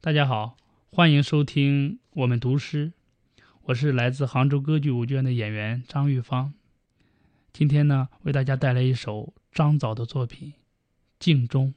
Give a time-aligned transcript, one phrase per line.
[0.00, 0.56] 大家好，
[0.92, 2.92] 欢迎收听我们读诗，
[3.64, 6.54] 我是来自杭州歌剧舞剧院的演员张玉芳。
[7.52, 10.50] 今天呢，为大家带来一首张枣的作品
[11.18, 11.74] 《镜中》。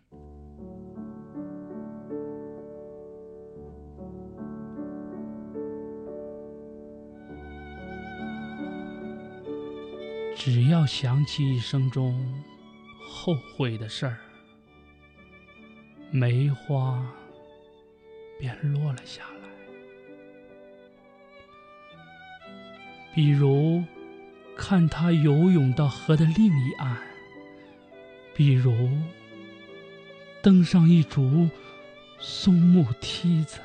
[10.38, 12.24] 只要想起一生中
[13.00, 14.20] 后悔的事儿，
[16.12, 17.04] 梅花
[18.42, 19.50] 便落了下来。
[23.14, 23.84] 比如
[24.58, 26.98] 看他游泳到河的另一岸，
[28.34, 28.90] 比如
[30.42, 31.48] 登上一株
[32.20, 33.60] 松木梯子。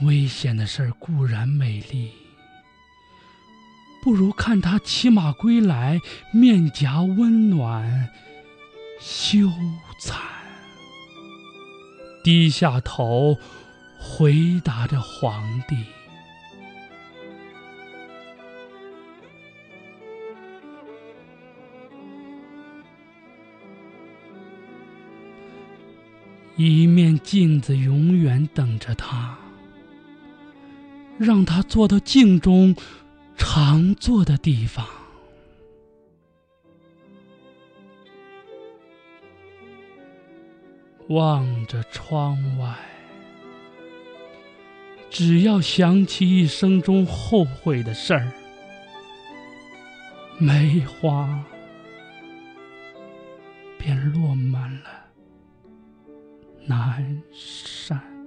[0.00, 2.12] 危险的事固然美丽。
[4.02, 6.00] 不如看他骑马归来，
[6.32, 8.08] 面颊温暖，
[8.98, 9.40] 羞
[10.00, 10.16] 惭，
[12.22, 13.38] 低下头
[13.98, 15.76] 回答着皇帝。
[26.56, 29.38] 一面镜子永远等着他，
[31.18, 32.76] 让他坐到镜中。
[33.42, 34.86] 常坐的地方，
[41.10, 42.72] 望着窗外，
[45.10, 48.32] 只要想起一生中后悔的事儿，
[50.38, 51.44] 梅花
[53.76, 54.90] 便落满了
[56.64, 58.19] 南山。